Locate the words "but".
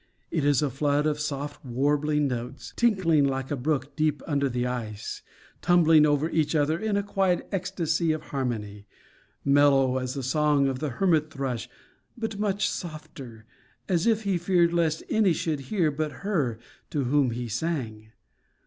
12.17-12.39, 15.91-16.11